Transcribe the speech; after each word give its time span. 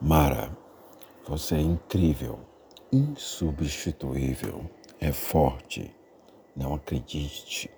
Mara, 0.00 0.56
você 1.26 1.56
é 1.56 1.60
incrível, 1.60 2.38
insubstituível, 2.92 4.70
é 5.00 5.10
forte. 5.10 5.92
Não 6.54 6.72
acredite 6.72 7.68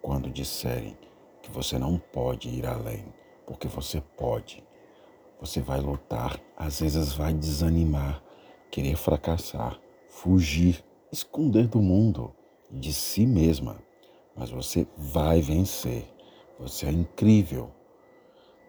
quando 0.00 0.30
disserem 0.30 0.96
que 1.42 1.50
você 1.50 1.78
não 1.78 1.98
pode 1.98 2.48
ir 2.48 2.64
além, 2.64 3.04
porque 3.46 3.68
você 3.68 4.00
pode. 4.16 4.64
Você 5.38 5.60
vai 5.60 5.82
lutar, 5.82 6.40
às 6.56 6.80
vezes 6.80 7.12
vai 7.12 7.34
desanimar, 7.34 8.22
querer 8.70 8.96
fracassar, 8.96 9.78
fugir, 10.08 10.82
esconder 11.12 11.68
do 11.68 11.82
mundo, 11.82 12.34
de 12.70 12.90
si 12.90 13.26
mesma, 13.26 13.82
mas 14.34 14.48
você 14.48 14.88
vai 14.96 15.42
vencer. 15.42 16.10
Você 16.58 16.86
é 16.86 16.90
incrível. 16.90 17.70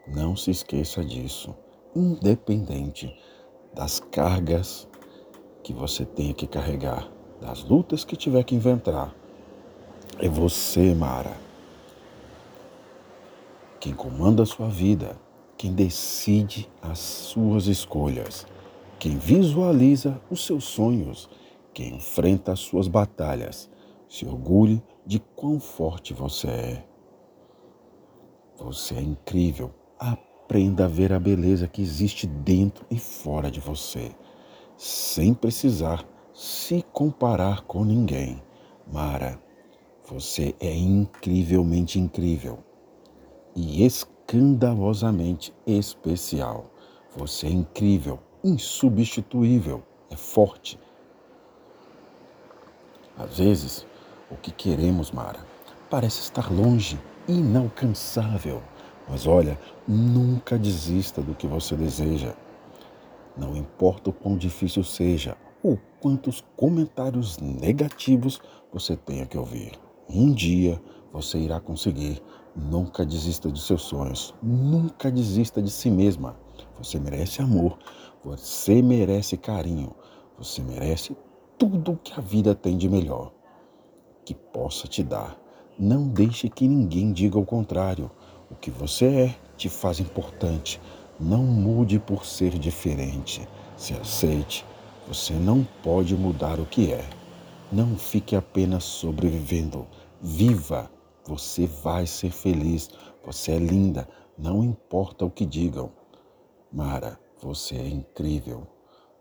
Não 0.05 0.35
se 0.35 0.51
esqueça 0.51 1.05
disso 1.05 1.55
independente 1.95 3.15
das 3.73 3.99
cargas 3.99 4.87
que 5.63 5.73
você 5.73 6.05
tenha 6.05 6.33
que 6.33 6.47
carregar, 6.47 7.09
das 7.39 7.63
lutas 7.63 8.03
que 8.03 8.15
tiver 8.15 8.43
que 8.43 8.55
inventar. 8.55 9.13
É 10.19 10.27
você, 10.27 10.93
Mara, 10.93 11.35
quem 13.79 13.93
comanda 13.93 14.43
a 14.43 14.45
sua 14.45 14.67
vida, 14.67 15.17
quem 15.57 15.73
decide 15.73 16.69
as 16.81 16.99
suas 16.99 17.67
escolhas, 17.67 18.45
quem 18.99 19.17
visualiza 19.17 20.21
os 20.29 20.45
seus 20.45 20.65
sonhos, 20.65 21.29
quem 21.73 21.95
enfrenta 21.95 22.51
as 22.51 22.59
suas 22.59 22.87
batalhas. 22.87 23.69
Se 24.07 24.25
orgulhe 24.25 24.83
de 25.05 25.19
quão 25.35 25.59
forte 25.59 26.13
você 26.13 26.47
é. 26.47 26.85
Você 28.57 28.95
é 28.95 29.01
incrível. 29.01 29.71
Aprenda 30.51 30.83
a 30.83 30.87
ver 30.89 31.13
a 31.13 31.17
beleza 31.17 31.65
que 31.65 31.81
existe 31.81 32.27
dentro 32.27 32.85
e 32.91 32.99
fora 32.99 33.49
de 33.49 33.61
você, 33.61 34.11
sem 34.75 35.33
precisar 35.33 36.05
se 36.33 36.83
comparar 36.91 37.61
com 37.61 37.85
ninguém. 37.85 38.43
Mara, 38.91 39.41
você 40.05 40.53
é 40.59 40.75
incrivelmente 40.75 41.97
incrível 41.97 42.59
e 43.55 43.85
escandalosamente 43.85 45.53
especial. 45.65 46.69
Você 47.15 47.47
é 47.47 47.51
incrível, 47.51 48.19
insubstituível, 48.43 49.81
é 50.09 50.17
forte. 50.17 50.77
Às 53.17 53.37
vezes, 53.37 53.87
o 54.29 54.35
que 54.35 54.51
queremos, 54.51 55.11
Mara, 55.11 55.39
parece 55.89 56.19
estar 56.19 56.51
longe, 56.51 56.99
inalcançável. 57.25 58.61
Mas 59.11 59.27
olha, 59.27 59.59
nunca 59.85 60.57
desista 60.57 61.21
do 61.21 61.35
que 61.35 61.45
você 61.45 61.75
deseja. 61.75 62.33
Não 63.35 63.57
importa 63.57 64.09
o 64.09 64.13
quão 64.13 64.37
difícil 64.37 64.85
seja 64.85 65.35
ou 65.61 65.77
quantos 65.99 66.41
comentários 66.55 67.37
negativos 67.37 68.41
você 68.71 68.95
tenha 68.95 69.25
que 69.25 69.37
ouvir. 69.37 69.73
Um 70.09 70.31
dia 70.31 70.81
você 71.11 71.37
irá 71.37 71.59
conseguir. 71.59 72.23
Nunca 72.55 73.05
desista 73.05 73.49
dos 73.49 73.67
seus 73.67 73.81
sonhos. 73.81 74.33
Nunca 74.41 75.11
desista 75.11 75.61
de 75.61 75.69
si 75.69 75.89
mesma. 75.89 76.37
Você 76.77 76.97
merece 76.97 77.41
amor. 77.41 77.77
Você 78.23 78.81
merece 78.81 79.35
carinho. 79.35 79.93
Você 80.37 80.61
merece 80.61 81.17
tudo 81.57 81.99
que 82.01 82.13
a 82.17 82.21
vida 82.21 82.55
tem 82.55 82.77
de 82.77 82.87
melhor 82.87 83.33
que 84.23 84.33
possa 84.33 84.87
te 84.87 85.03
dar. 85.03 85.37
Não 85.77 86.07
deixe 86.07 86.47
que 86.47 86.67
ninguém 86.67 87.11
diga 87.11 87.37
o 87.37 87.45
contrário. 87.45 88.09
O 88.51 88.55
que 88.55 88.69
você 88.69 89.05
é 89.05 89.35
te 89.55 89.69
faz 89.69 90.01
importante. 90.01 90.81
Não 91.17 91.41
mude 91.41 91.97
por 91.97 92.25
ser 92.25 92.59
diferente. 92.59 93.47
Se 93.77 93.93
aceite. 93.93 94.65
Você 95.07 95.33
não 95.33 95.65
pode 95.81 96.15
mudar 96.15 96.59
o 96.59 96.65
que 96.65 96.91
é. 96.91 97.09
Não 97.71 97.97
fique 97.97 98.35
apenas 98.35 98.83
sobrevivendo. 98.83 99.87
Viva. 100.21 100.91
Você 101.25 101.65
vai 101.65 102.05
ser 102.05 102.31
feliz. 102.31 102.89
Você 103.25 103.53
é 103.53 103.57
linda. 103.57 104.07
Não 104.37 104.63
importa 104.63 105.23
o 105.23 105.31
que 105.31 105.45
digam. 105.45 105.89
Mara, 106.71 107.17
você 107.41 107.75
é 107.75 107.87
incrível. 107.87 108.67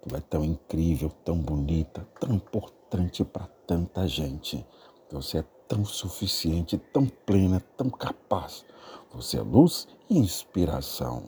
Tu 0.03 0.17
é 0.17 0.21
tão 0.21 0.45
incrível, 0.45 1.11
tão 1.25 1.37
bonita, 1.37 2.07
tão 2.19 2.35
importante 2.35 3.25
para 3.25 3.47
tanta 3.65 4.09
gente. 4.09 4.67
Você 5.13 5.39
é 5.39 5.45
tão 5.67 5.85
suficiente, 5.85 6.79
tão 6.79 7.07
plena, 7.07 7.61
tão 7.77 7.91
capaz. 7.91 8.65
Você 9.13 9.39
é 9.39 9.43
luz 9.43 9.89
e 10.09 10.19
inspiração. 10.19 11.25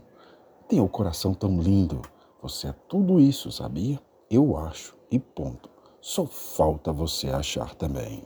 Tem 0.68 0.80
o 0.80 0.88
coração 0.88 1.34
tão 1.34 1.60
lindo. 1.60 2.00
Você 2.40 2.68
é 2.68 2.74
tudo 2.88 3.20
isso, 3.20 3.50
sabia? 3.50 4.00
Eu 4.30 4.56
acho 4.56 4.96
e 5.10 5.18
ponto. 5.18 5.68
Só 6.00 6.26
falta 6.26 6.92
você 6.92 7.28
achar 7.28 7.74
também. 7.74 8.24